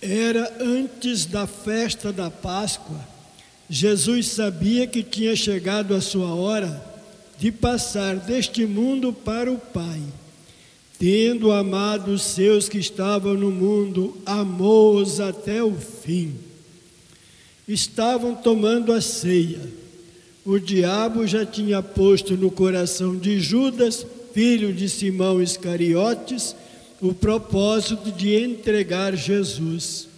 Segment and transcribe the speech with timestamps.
[0.00, 2.98] Era antes da festa da Páscoa.
[3.68, 6.82] Jesus sabia que tinha chegado a sua hora
[7.38, 10.00] de passar deste mundo para o Pai.
[10.98, 16.34] Tendo amado os seus que estavam no mundo, amou-os até o fim.
[17.66, 19.60] Estavam tomando a ceia.
[20.44, 24.04] O diabo já tinha posto no coração de Judas,
[24.34, 26.54] filho de Simão Iscariotes,
[27.00, 30.08] o propósito de entregar Jesus.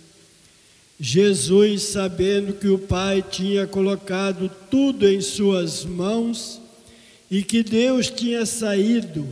[0.98, 6.60] Jesus, sabendo que o Pai tinha colocado tudo em suas mãos
[7.30, 9.26] e que Deus tinha saído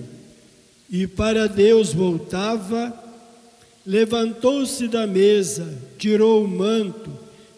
[0.91, 2.93] e para Deus voltava,
[3.87, 7.11] levantou-se da mesa, tirou o manto,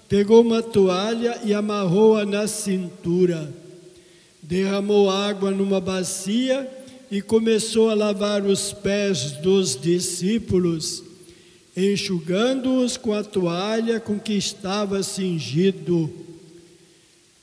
[0.07, 3.51] pegou uma toalha e amarrou-a na cintura.
[4.43, 6.69] Derramou água numa bacia
[7.13, 11.05] e começou a lavar os pés dos discípulos,
[11.77, 16.11] enxugando-os com a toalha com que estava cingido.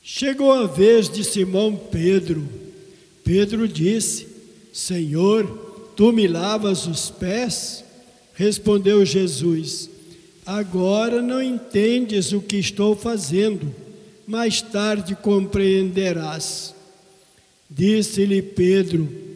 [0.02, 2.50] Chegou a vez de Simão Pedro.
[3.23, 4.28] Pedro disse:
[4.73, 5.45] Senhor,
[5.95, 7.83] tu me lavas os pés?
[8.33, 9.88] Respondeu Jesus:
[10.48, 13.72] Agora não entendes o que estou fazendo,
[14.26, 16.73] mais tarde compreenderás.
[17.70, 19.29] Disse-lhe Pedro: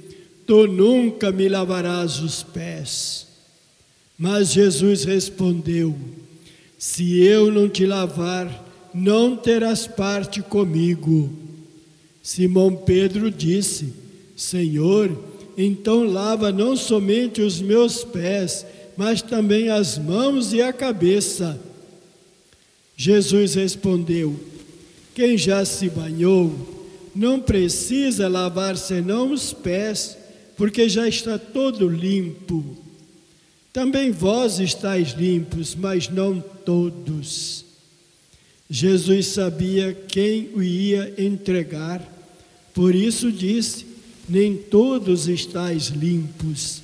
[0.45, 3.27] Tu nunca me lavarás os pés.
[4.17, 5.95] Mas Jesus respondeu:
[6.77, 11.31] Se eu não te lavar, não terás parte comigo.
[12.21, 13.93] Simão Pedro disse:
[14.35, 15.17] Senhor,
[15.57, 18.65] então lava não somente os meus pés,
[18.97, 21.59] mas também as mãos e a cabeça.
[22.95, 24.39] Jesus respondeu:
[25.15, 26.53] Quem já se banhou,
[27.15, 30.17] não precisa lavar senão os pés
[30.63, 32.63] porque já está todo limpo.
[33.73, 37.65] Também vós estáis limpos, mas não todos.
[38.69, 42.01] Jesus sabia quem o ia entregar,
[42.73, 43.85] por isso disse:
[44.29, 46.81] Nem todos estáis limpos.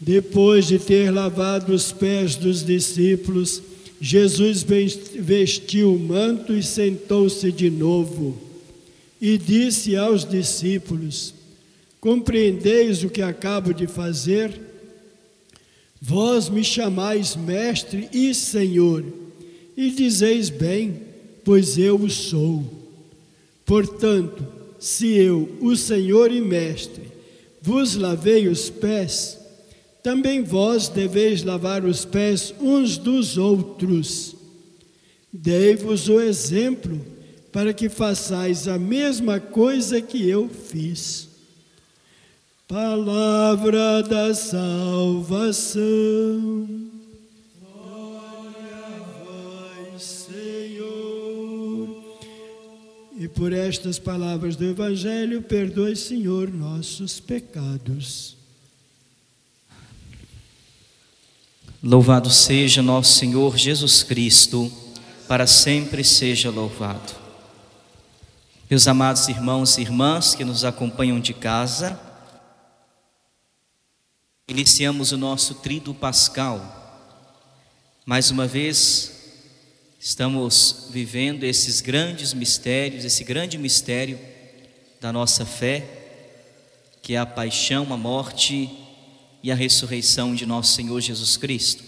[0.00, 3.62] Depois de ter lavado os pés dos discípulos,
[4.00, 4.66] Jesus
[5.14, 8.36] vestiu o manto e sentou-se de novo.
[9.20, 11.35] E disse aos discípulos:
[12.00, 14.60] Compreendeis o que acabo de fazer?
[16.00, 19.04] Vós me chamais Mestre e Senhor,
[19.76, 21.02] e dizeis bem,
[21.44, 22.64] pois eu o sou.
[23.64, 24.46] Portanto,
[24.78, 27.02] se eu, o Senhor e Mestre,
[27.60, 29.38] vos lavei os pés,
[30.02, 34.36] também vós deveis lavar os pés uns dos outros.
[35.32, 37.00] Dei-vos o exemplo
[37.50, 41.28] para que façais a mesma coisa que eu fiz.
[42.68, 45.80] Palavra da salvação.
[47.60, 50.84] Glória a vós, Senhor.
[53.16, 58.36] E por estas palavras do Evangelho, perdoe, Senhor, nossos pecados.
[61.80, 64.72] Louvado seja nosso Senhor Jesus Cristo,
[65.28, 67.14] para sempre seja louvado.
[68.68, 72.05] Meus amados irmãos e irmãs que nos acompanham de casa,
[74.48, 77.18] Iniciamos o nosso trido pascal.
[78.04, 79.32] Mais uma vez,
[79.98, 84.16] estamos vivendo esses grandes mistérios, esse grande mistério
[85.00, 85.84] da nossa fé,
[87.02, 88.70] que é a paixão, a morte
[89.42, 91.82] e a ressurreição de nosso Senhor Jesus Cristo.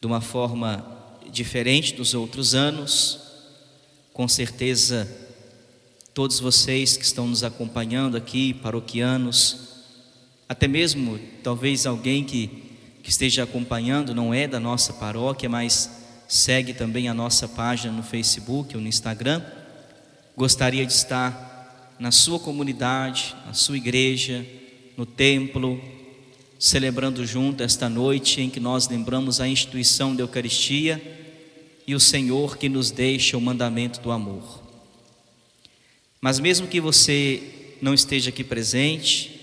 [0.00, 3.20] De uma forma diferente dos outros anos,
[4.14, 5.06] com certeza,
[6.14, 9.73] todos vocês que estão nos acompanhando aqui, paroquianos,
[10.48, 12.48] até mesmo talvez alguém que,
[13.02, 15.90] que esteja acompanhando não é da nossa paróquia, mas
[16.28, 19.42] segue também a nossa página no Facebook ou no Instagram,
[20.36, 24.44] gostaria de estar na sua comunidade, na sua igreja,
[24.96, 25.80] no templo,
[26.58, 31.00] celebrando junto esta noite em que nós lembramos a instituição da Eucaristia
[31.86, 34.62] e o Senhor que nos deixa o mandamento do amor.
[36.20, 39.33] Mas mesmo que você não esteja aqui presente,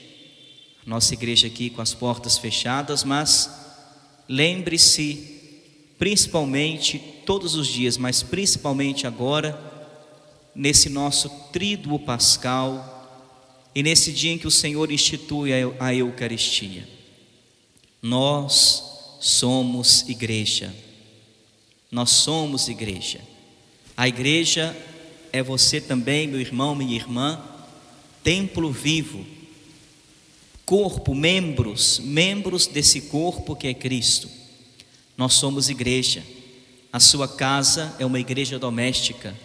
[0.86, 3.50] nossa igreja aqui com as portas fechadas, mas
[4.28, 5.40] lembre-se,
[5.98, 9.60] principalmente todos os dias, mas principalmente agora,
[10.56, 12.98] nesse nosso tríduo pascal
[13.74, 16.88] e nesse dia em que o Senhor institui a Eucaristia.
[18.02, 20.74] Nós somos igreja.
[21.92, 23.22] Nós somos igreja.
[23.96, 24.76] A igreja
[25.32, 27.42] é você também, meu irmão, minha irmã,
[28.24, 29.26] templo vivo
[30.72, 34.30] corpo, membros, membros desse corpo que é Cristo.
[35.18, 36.24] Nós somos igreja.
[36.94, 39.36] A sua casa é uma igreja doméstica.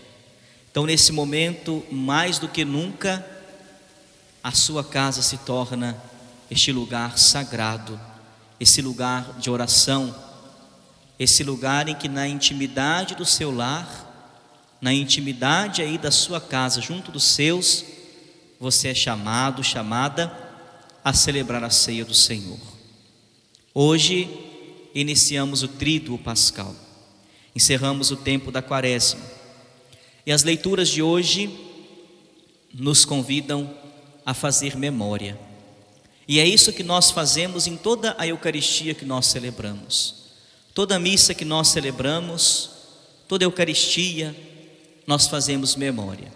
[0.71, 3.27] Então, nesse momento, mais do que nunca,
[4.41, 6.01] a sua casa se torna
[6.49, 8.01] este lugar sagrado,
[8.61, 10.15] esse lugar de oração,
[11.19, 16.81] esse lugar em que na intimidade do seu lar, na intimidade aí da sua casa,
[16.81, 17.85] junto dos seus,
[18.61, 20.46] você é chamado, chamada
[21.07, 22.59] a celebrar a ceia do Senhor.
[23.73, 24.29] Hoje
[24.93, 26.75] iniciamos o tríduo pascal.
[27.55, 29.21] Encerramos o tempo da quaresma.
[30.27, 31.49] E as leituras de hoje
[32.75, 33.73] nos convidam
[34.25, 35.39] a fazer memória.
[36.27, 40.25] E é isso que nós fazemos em toda a Eucaristia que nós celebramos.
[40.75, 42.71] Toda missa que nós celebramos,
[43.29, 44.35] toda Eucaristia,
[45.07, 46.33] nós fazemos memória.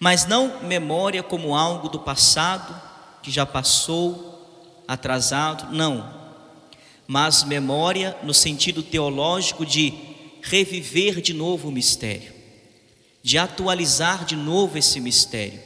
[0.00, 2.90] Mas não memória como algo do passado,
[3.22, 6.22] que já passou, atrasado, não.
[7.06, 9.94] Mas memória no sentido teológico de
[10.42, 12.32] reviver de novo o mistério,
[13.22, 15.60] de atualizar de novo esse mistério,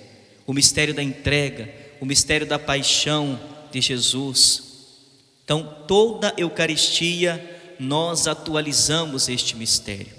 [0.46, 3.40] o mistério da entrega, o mistério da paixão
[3.72, 4.62] de Jesus.
[5.44, 10.14] Então, toda Eucaristia nós atualizamos este mistério.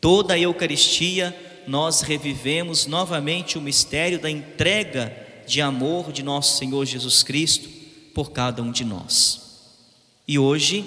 [0.00, 1.36] Toda Eucaristia
[1.66, 7.68] nós revivemos novamente o mistério da entrega de amor de nosso Senhor Jesus Cristo
[8.14, 9.40] por cada um de nós.
[10.26, 10.84] E hoje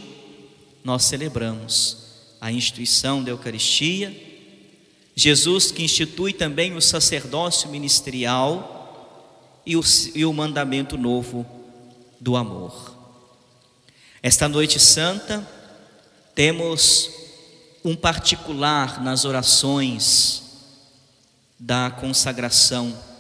[0.84, 1.98] nós celebramos
[2.40, 4.16] a instituição da Eucaristia,
[5.16, 8.78] Jesus que institui também o sacerdócio ministerial
[9.66, 9.82] e o,
[10.16, 11.46] e o mandamento novo
[12.20, 12.96] do amor.
[14.24, 15.46] Esta noite santa,
[16.36, 17.10] temos
[17.84, 20.44] um particular nas orações
[21.60, 23.11] da consagração.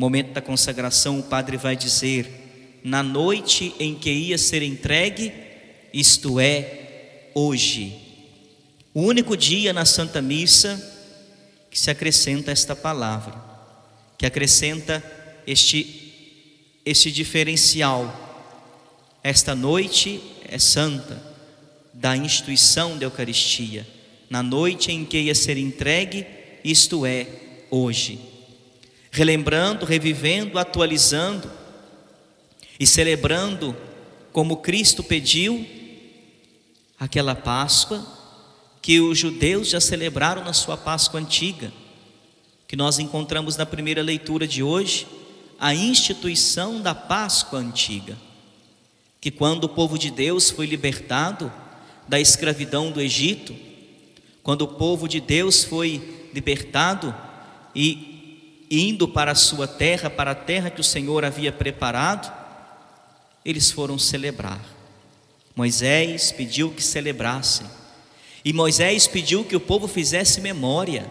[0.00, 5.30] No momento da consagração, o padre vai dizer: na noite em que ia ser entregue,
[5.92, 7.98] isto é, hoje.
[8.94, 10.80] O único dia na Santa Missa
[11.70, 13.34] que se acrescenta esta palavra,
[14.16, 15.04] que acrescenta
[15.46, 18.08] este, este diferencial.
[19.22, 20.18] Esta noite
[20.48, 21.22] é santa
[21.92, 23.86] da instituição da Eucaristia,
[24.30, 26.24] na noite em que ia ser entregue,
[26.64, 27.26] isto é,
[27.70, 28.39] hoje.
[29.10, 31.50] Relembrando, revivendo, atualizando
[32.78, 33.76] e celebrando
[34.32, 35.66] como Cristo pediu
[36.98, 38.06] aquela Páscoa
[38.80, 41.72] que os judeus já celebraram na sua Páscoa antiga,
[42.66, 45.06] que nós encontramos na primeira leitura de hoje,
[45.58, 48.16] a instituição da Páscoa antiga,
[49.20, 51.52] que quando o povo de Deus foi libertado,
[52.08, 53.54] da escravidão do Egito,
[54.42, 57.14] quando o povo de Deus foi libertado
[57.72, 58.09] e
[58.70, 62.32] indo para a sua terra, para a terra que o Senhor havia preparado,
[63.44, 64.60] eles foram celebrar.
[65.56, 67.66] Moisés pediu que celebrassem,
[68.44, 71.10] e Moisés pediu que o povo fizesse memória,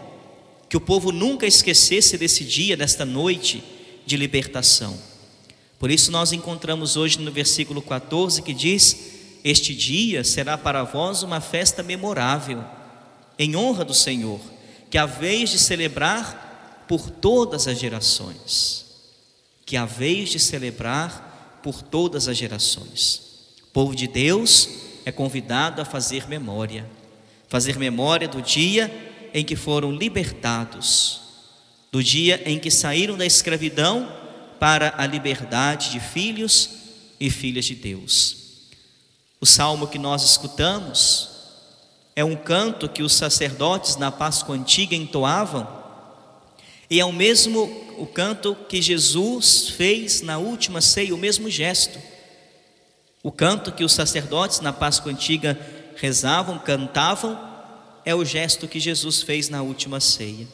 [0.68, 3.62] que o povo nunca esquecesse desse dia, desta noite
[4.06, 4.98] de libertação.
[5.78, 11.22] Por isso, nós encontramos hoje no versículo 14 que diz: este dia será para vós
[11.22, 12.62] uma festa memorável,
[13.38, 14.40] em honra do Senhor,
[14.90, 16.49] que a vez de celebrar
[16.90, 18.84] por todas as gerações.
[19.64, 23.22] Que a vez de celebrar por todas as gerações.
[23.62, 24.68] O povo de Deus
[25.04, 26.84] é convidado a fazer memória,
[27.46, 28.92] fazer memória do dia
[29.32, 31.20] em que foram libertados,
[31.92, 34.12] do dia em que saíram da escravidão
[34.58, 36.70] para a liberdade de filhos
[37.20, 38.36] e filhas de Deus.
[39.40, 41.30] O salmo que nós escutamos
[42.16, 45.78] é um canto que os sacerdotes na Páscoa antiga entoavam,
[46.90, 51.98] e é o mesmo o canto que Jesus fez na última ceia, o mesmo gesto.
[53.22, 55.56] O canto que os sacerdotes na Páscoa antiga
[55.94, 57.38] rezavam, cantavam,
[58.04, 60.48] é o gesto que Jesus fez na última ceia.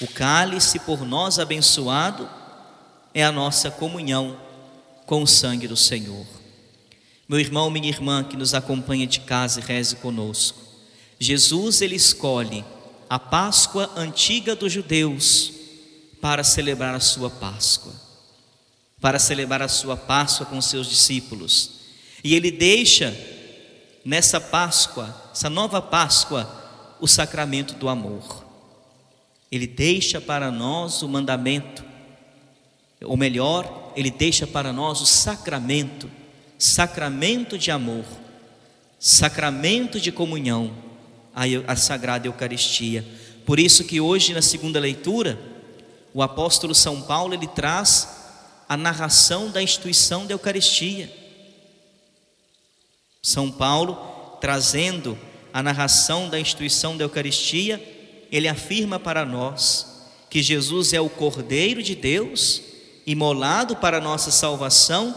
[0.00, 2.28] O cálice por nós abençoado
[3.12, 4.38] é a nossa comunhão
[5.06, 6.26] com o sangue do Senhor.
[7.28, 10.60] Meu irmão, minha irmã que nos acompanha de casa e reze conosco.
[11.18, 12.64] Jesus ele escolhe
[13.08, 15.63] a Páscoa antiga dos judeus
[16.24, 17.92] para celebrar a sua Páscoa.
[18.98, 21.72] Para celebrar a sua Páscoa com seus discípulos.
[22.24, 23.14] E ele deixa
[24.02, 28.42] nessa Páscoa, essa nova Páscoa, o sacramento do amor.
[29.52, 31.84] Ele deixa para nós o mandamento,
[33.02, 36.10] ou melhor, ele deixa para nós o sacramento
[36.58, 38.06] sacramento de amor,
[38.98, 40.72] sacramento de comunhão,
[41.66, 43.04] a, Sagrada Eucaristia.
[43.44, 45.52] Por isso que hoje na segunda leitura,
[46.14, 48.08] o apóstolo São Paulo ele traz
[48.68, 51.12] a narração da instituição da Eucaristia.
[53.20, 55.18] São Paulo trazendo
[55.52, 57.82] a narração da instituição da Eucaristia,
[58.30, 62.62] ele afirma para nós que Jesus é o Cordeiro de Deus,
[63.06, 65.14] imolado para nossa salvação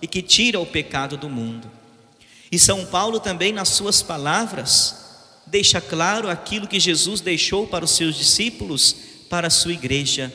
[0.00, 1.70] e que tira o pecado do mundo.
[2.50, 4.94] E São Paulo também, nas suas palavras,
[5.46, 8.96] deixa claro aquilo que Jesus deixou para os seus discípulos,
[9.28, 10.32] para a sua igreja: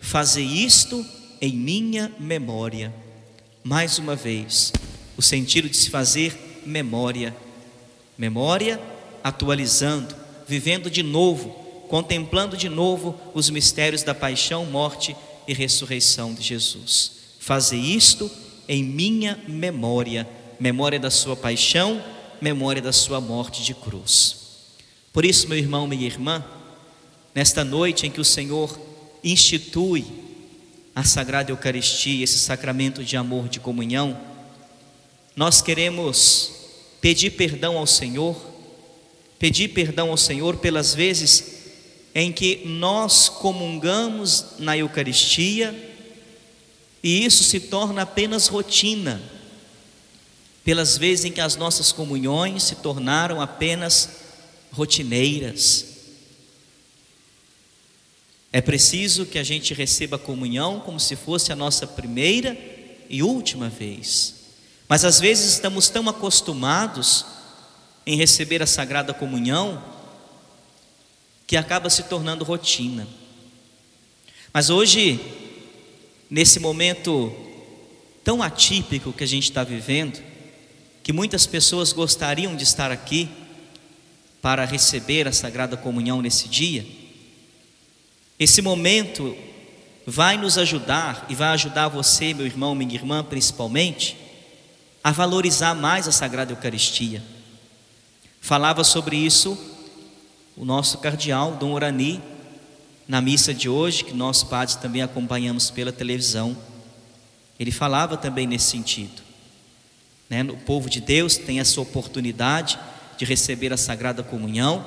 [0.00, 1.04] fazer isto
[1.40, 2.92] em minha memória.
[3.64, 4.72] Mais uma vez,
[5.16, 7.34] o sentido de se fazer memória.
[8.16, 8.80] Memória
[9.22, 10.14] atualizando,
[10.46, 11.50] vivendo de novo,
[11.88, 17.12] contemplando de novo os mistérios da paixão, morte e ressurreição de Jesus.
[17.38, 18.30] Fazer isto
[18.68, 22.02] em minha memória, memória da sua paixão,
[22.40, 24.36] memória da sua morte de cruz.
[25.12, 26.44] Por isso, meu irmão, minha irmã,
[27.34, 28.78] nesta noite em que o Senhor
[29.22, 30.04] institui
[30.94, 34.18] a Sagrada Eucaristia, esse sacramento de amor, de comunhão,
[35.34, 36.52] nós queremos
[37.00, 38.36] pedir perdão ao Senhor,
[39.38, 41.62] pedir perdão ao Senhor pelas vezes
[42.14, 45.90] em que nós comungamos na Eucaristia
[47.02, 49.20] e isso se torna apenas rotina,
[50.64, 54.08] pelas vezes em que as nossas comunhões se tornaram apenas
[54.70, 55.91] rotineiras.
[58.52, 62.56] É preciso que a gente receba a comunhão como se fosse a nossa primeira
[63.08, 64.34] e última vez.
[64.86, 67.24] Mas às vezes estamos tão acostumados
[68.06, 69.82] em receber a sagrada comunhão
[71.46, 73.08] que acaba se tornando rotina.
[74.52, 75.18] Mas hoje,
[76.28, 77.32] nesse momento
[78.22, 80.22] tão atípico que a gente está vivendo,
[81.02, 83.30] que muitas pessoas gostariam de estar aqui
[84.42, 86.84] para receber a sagrada comunhão nesse dia,
[88.42, 89.36] esse momento
[90.06, 94.16] vai nos ajudar e vai ajudar você, meu irmão, minha irmã, principalmente,
[95.02, 97.22] a valorizar mais a Sagrada Eucaristia.
[98.40, 99.56] Falava sobre isso
[100.56, 102.20] o nosso cardeal, Dom Orani,
[103.06, 106.56] na missa de hoje, que nós padres também acompanhamos pela televisão.
[107.58, 109.22] Ele falava também nesse sentido.
[110.28, 110.42] Né?
[110.42, 112.78] O povo de Deus tem essa oportunidade
[113.16, 114.84] de receber a Sagrada Comunhão.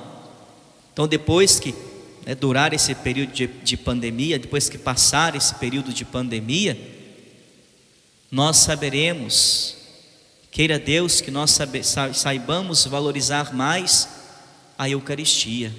[0.91, 1.73] Então, depois que
[2.25, 6.77] né, durar esse período de, de pandemia, depois que passar esse período de pandemia,
[8.31, 9.75] nós saberemos
[10.55, 11.57] Queira Deus que nós
[12.13, 14.07] saibamos valorizar mais
[14.77, 15.69] a Eucaristia,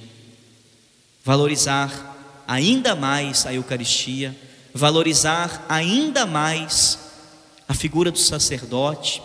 [1.25, 4.37] valorizar ainda mais a Eucaristia,
[4.75, 6.99] valorizar ainda mais
[7.67, 9.23] a figura do sacerdote.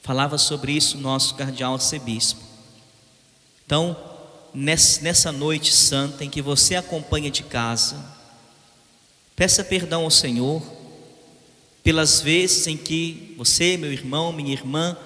[0.00, 2.40] Falava sobre isso o nosso cardeal arcebispo.
[3.66, 4.15] Então,
[4.56, 8.02] nessa noite santa em que você acompanha de casa,
[9.36, 10.62] peça perdão ao Senhor
[11.82, 14.96] pelas vezes em que você, meu irmão, minha irmã,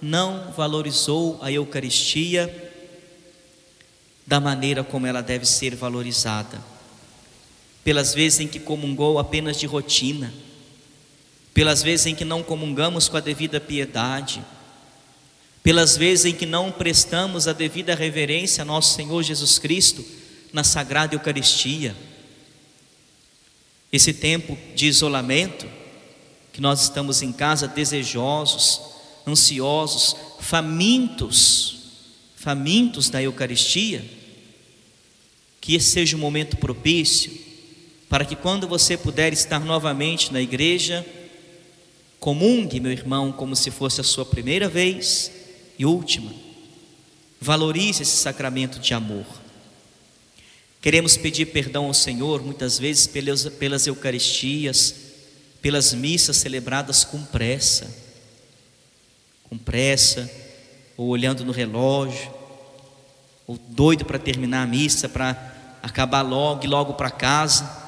[0.00, 2.70] não valorizou a Eucaristia
[4.26, 6.62] da maneira como ela deve ser valorizada,
[7.82, 10.32] pelas vezes em que comungou apenas de rotina,
[11.54, 14.44] pelas vezes em que não comungamos com a devida piedade,
[15.68, 20.02] pelas vezes em que não prestamos a devida reverência a nosso Senhor Jesus Cristo
[20.50, 21.94] na Sagrada Eucaristia.
[23.92, 25.66] Esse tempo de isolamento,
[26.54, 28.80] que nós estamos em casa desejosos,
[29.26, 31.80] ansiosos, famintos,
[32.34, 34.02] famintos da Eucaristia,
[35.60, 37.30] que esse seja um momento propício
[38.08, 41.04] para que quando você puder estar novamente na igreja,
[42.18, 45.36] comungue, meu irmão, como se fosse a sua primeira vez
[45.78, 46.32] e última.
[47.40, 49.24] Valorize esse sacramento de amor.
[50.80, 54.94] Queremos pedir perdão ao Senhor muitas vezes pelas, pelas Eucaristias,
[55.60, 57.92] pelas missas celebradas com pressa,
[59.44, 60.30] com pressa,
[60.96, 62.32] ou olhando no relógio,
[63.46, 67.86] ou doido para terminar a missa, para acabar logo e logo para casa.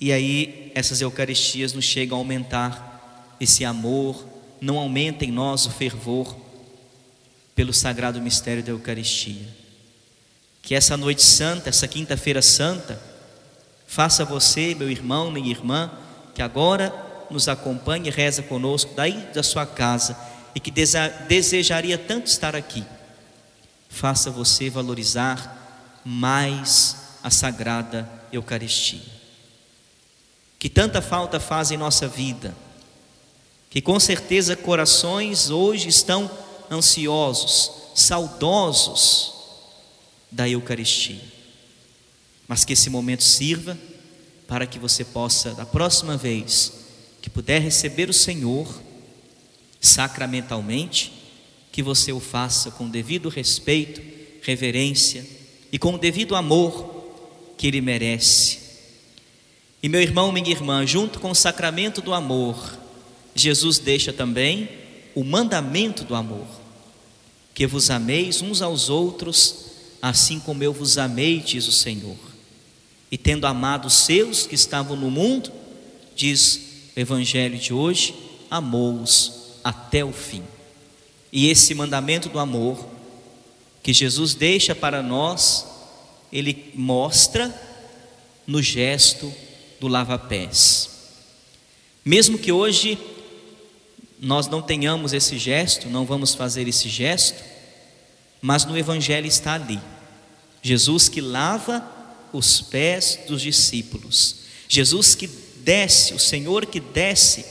[0.00, 4.26] E aí essas Eucaristias nos chegam a aumentar esse amor,
[4.60, 6.36] não aumenta em nós o fervor
[7.54, 9.48] pelo sagrado mistério da Eucaristia.
[10.62, 13.00] Que essa noite santa, essa quinta-feira santa,
[13.88, 15.90] Faça você, meu irmão, minha irmã,
[16.34, 16.94] que agora
[17.30, 20.14] nos acompanhe e reza conosco daí da sua casa
[20.54, 20.70] e que
[21.26, 22.84] desejaria tanto estar aqui.
[23.88, 29.00] Faça você valorizar mais a sagrada Eucaristia.
[30.58, 32.54] Que tanta falta faz em nossa vida,
[33.70, 36.30] que com certeza corações hoje estão
[36.70, 39.32] ansiosos, saudosos
[40.30, 41.38] da Eucaristia
[42.48, 43.78] mas que esse momento sirva
[44.48, 46.72] para que você possa, da próxima vez
[47.20, 48.66] que puder receber o Senhor,
[49.78, 51.12] sacramentalmente,
[51.70, 54.00] que você o faça com devido respeito,
[54.40, 55.26] reverência
[55.70, 57.04] e com o devido amor
[57.58, 58.60] que ele merece.
[59.82, 62.78] E meu irmão, minha irmã, junto com o sacramento do amor,
[63.42, 64.68] Jesus deixa também
[65.14, 66.46] o mandamento do amor:
[67.54, 69.66] que vos ameis uns aos outros,
[70.00, 72.16] assim como eu vos amei, diz o Senhor.
[73.10, 75.50] E tendo amado os seus que estavam no mundo,
[76.14, 76.60] diz
[76.96, 78.14] o Evangelho de hoje,
[78.50, 80.42] amou-os até o fim.
[81.32, 82.86] E esse mandamento do amor
[83.82, 85.66] que Jesus deixa para nós,
[86.32, 87.54] ele mostra
[88.46, 89.32] no gesto
[89.80, 90.90] do lava-pés.
[92.04, 92.98] Mesmo que hoje
[94.20, 97.42] nós não tenhamos esse gesto, não vamos fazer esse gesto,
[98.40, 99.80] mas no Evangelho está ali.
[100.62, 101.86] Jesus que lava
[102.32, 105.26] os pés dos discípulos, Jesus que
[105.58, 107.44] desce, o Senhor que desce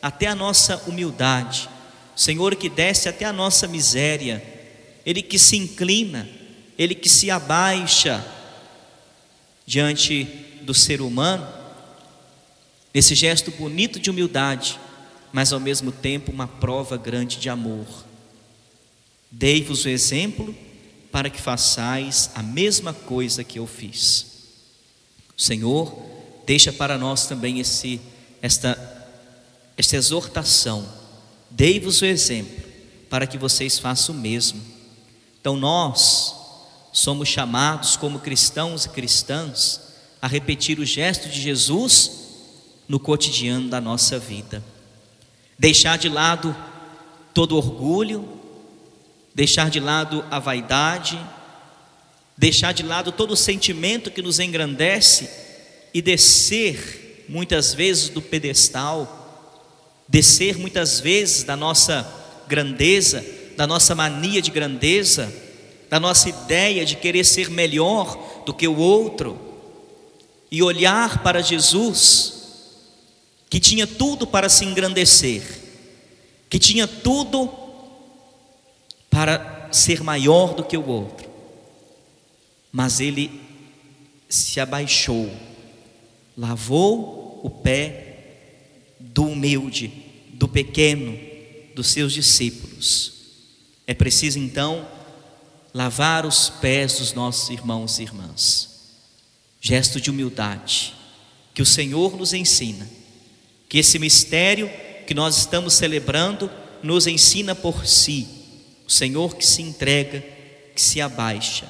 [0.00, 1.68] até a nossa humildade,
[2.16, 4.42] o Senhor que desce até a nossa miséria,
[5.04, 6.28] Ele que se inclina,
[6.78, 8.24] Ele que se abaixa
[9.66, 10.24] diante
[10.62, 11.46] do ser humano,
[12.94, 14.78] nesse gesto bonito de humildade,
[15.32, 17.86] mas ao mesmo tempo uma prova grande de amor.
[19.30, 20.54] Dei-vos o exemplo
[21.10, 24.26] para que façais a mesma coisa que eu fiz.
[25.36, 25.94] O Senhor
[26.46, 28.00] deixa para nós também esse,
[28.40, 28.76] esta,
[29.76, 30.86] esta exortação.
[31.50, 32.62] Dei-vos o exemplo
[33.08, 34.60] para que vocês façam o mesmo.
[35.40, 36.34] Então nós
[36.92, 39.80] somos chamados como cristãos e cristãs
[40.20, 42.10] a repetir o gesto de Jesus
[42.86, 44.62] no cotidiano da nossa vida.
[45.62, 46.56] Deixar de lado
[47.32, 48.28] todo orgulho,
[49.32, 51.16] deixar de lado a vaidade,
[52.36, 55.30] deixar de lado todo sentimento que nos engrandece
[55.94, 59.54] e descer muitas vezes do pedestal,
[60.08, 62.12] descer muitas vezes da nossa
[62.48, 63.24] grandeza,
[63.56, 65.32] da nossa mania de grandeza,
[65.88, 69.38] da nossa ideia de querer ser melhor do que o outro,
[70.50, 72.41] e olhar para Jesus
[73.52, 75.42] que tinha tudo para se engrandecer,
[76.48, 77.52] que tinha tudo
[79.10, 81.28] para ser maior do que o outro,
[82.72, 83.42] mas ele
[84.26, 85.30] se abaixou,
[86.34, 89.92] lavou o pé do humilde,
[90.32, 91.14] do pequeno,
[91.74, 93.12] dos seus discípulos.
[93.86, 94.88] É preciso então
[95.74, 98.94] lavar os pés dos nossos irmãos e irmãs.
[99.60, 100.94] Gesto de humildade
[101.52, 103.01] que o Senhor nos ensina
[103.72, 104.70] que esse mistério
[105.06, 106.50] que nós estamos celebrando
[106.82, 108.28] nos ensina por si,
[108.86, 110.22] o Senhor que se entrega,
[110.74, 111.66] que se abaixa.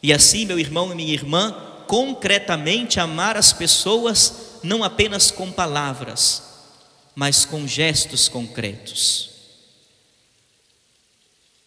[0.00, 6.44] E assim, meu irmão e minha irmã, concretamente amar as pessoas não apenas com palavras,
[7.12, 9.30] mas com gestos concretos.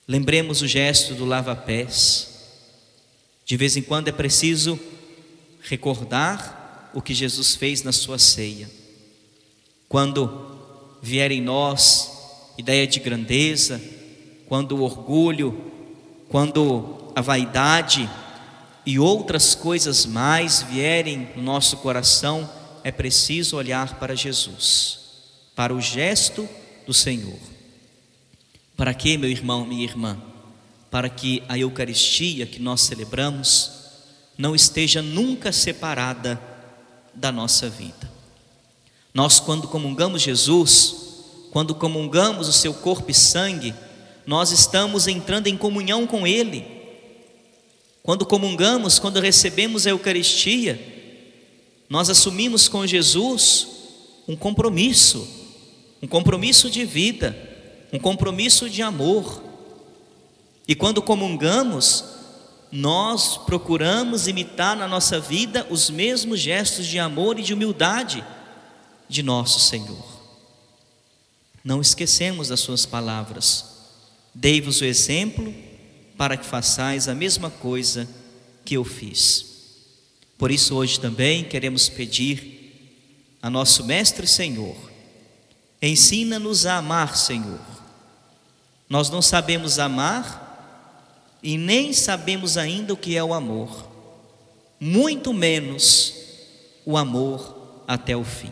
[0.07, 2.29] Lembremos o gesto do lava-pés.
[3.45, 4.79] De vez em quando é preciso
[5.63, 8.78] recordar o que Jesus fez na sua ceia.
[9.89, 12.11] Quando vier em nós
[12.59, 13.81] ideia de grandeza,
[14.47, 15.71] quando o orgulho,
[16.29, 18.07] quando a vaidade
[18.85, 22.47] e outras coisas mais vierem no nosso coração,
[22.83, 24.99] é preciso olhar para Jesus,
[25.55, 26.47] para o gesto
[26.85, 27.39] do Senhor.
[28.77, 30.21] Para que, meu irmão, minha irmã?
[30.91, 33.71] Para que a Eucaristia que nós celebramos
[34.37, 36.39] não esteja nunca separada
[37.13, 38.18] da nossa vida.
[39.13, 40.95] Nós, quando comungamos Jesus,
[41.51, 43.73] quando comungamos o seu corpo e sangue,
[44.25, 46.65] nós estamos entrando em comunhão com Ele.
[48.03, 50.79] Quando comungamos, quando recebemos a Eucaristia,
[51.89, 53.67] nós assumimos com Jesus
[54.27, 55.27] um compromisso,
[56.01, 57.35] um compromisso de vida,
[57.91, 59.41] um compromisso de amor.
[60.67, 62.05] E quando comungamos,
[62.71, 68.23] nós procuramos imitar na nossa vida os mesmos gestos de amor e de humildade
[69.09, 70.05] de nosso Senhor.
[71.63, 73.65] Não esquecemos das Suas palavras.
[74.33, 75.53] Dei-vos o exemplo
[76.15, 78.07] para que façais a mesma coisa
[78.63, 79.45] que eu fiz.
[80.37, 82.59] Por isso, hoje também queremos pedir
[83.41, 84.75] a nosso Mestre Senhor,
[85.81, 87.59] ensina-nos a amar, Senhor.
[88.89, 93.89] Nós não sabemos amar e nem sabemos ainda o que é o amor,
[94.79, 96.13] muito menos
[96.85, 98.51] o amor até o fim.